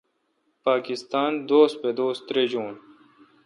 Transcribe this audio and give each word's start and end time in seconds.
پاکستان 0.65 1.31
دوس 1.49 1.71
پہ 1.81 1.89
دوس 1.97 2.17
ترجون۔ 2.27 2.73